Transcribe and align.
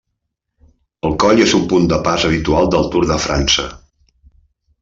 El 1.09 1.13
coll 1.25 1.43
és 1.43 1.53
un 1.59 1.69
punt 1.73 1.87
de 1.93 2.01
pas 2.09 2.27
habitual 2.31 2.73
del 2.77 2.91
Tour 2.97 3.09
de 3.15 3.19
França. 3.27 3.71